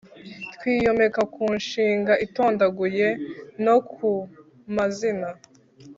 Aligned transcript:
twiyomeka 0.53 1.21
ku 1.33 1.43
nshinga 1.59 2.13
itondaguye 2.25 3.07
no 3.65 3.75
ku 3.91 4.09
mazina 4.75 5.29